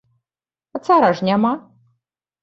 А 0.79 0.81
цара 0.87 1.11
ж 1.19 1.27
няма. 1.27 1.51